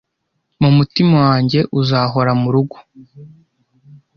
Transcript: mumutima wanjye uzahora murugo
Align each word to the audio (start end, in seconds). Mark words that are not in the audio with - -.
mumutima 0.61 1.15
wanjye 1.27 1.59
uzahora 1.79 2.31
murugo 2.41 2.77